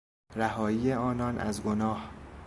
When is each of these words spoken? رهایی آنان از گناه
رهایی 0.35 0.93
آنان 0.93 1.37
از 1.37 1.63
گناه 1.63 2.11